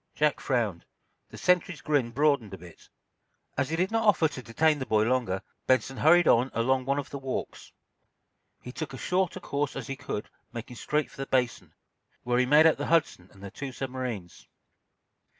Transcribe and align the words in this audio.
Jack 0.15 0.39
frowned. 0.39 0.83
The 1.29 1.37
sentry's 1.37 1.81
grin 1.81 2.09
broadened 2.09 2.55
a 2.55 2.57
bit. 2.57 2.89
As 3.55 3.69
he 3.69 3.75
did 3.75 3.91
not 3.91 4.03
offer 4.07 4.27
to 4.29 4.41
detain 4.41 4.79
the 4.79 4.85
boy 4.87 5.03
longer, 5.03 5.43
Benson 5.67 5.97
hurried 5.97 6.27
on 6.27 6.49
along 6.55 6.85
one 6.85 6.97
of 6.97 7.11
the 7.11 7.19
walks. 7.19 7.71
He 8.63 8.71
took 8.71 8.95
as 8.95 8.99
short 8.99 9.35
a 9.35 9.39
course 9.39 9.75
as 9.75 9.85
he 9.85 9.95
could 9.95 10.27
making 10.51 10.77
straight 10.77 11.11
for 11.11 11.17
the 11.17 11.27
Basin, 11.27 11.75
where 12.23 12.39
he 12.39 12.47
made 12.47 12.65
out 12.65 12.77
the 12.77 12.87
"Hudson" 12.87 13.29
and 13.31 13.43
the 13.43 13.51
two 13.51 13.71
submarines. 13.71 14.47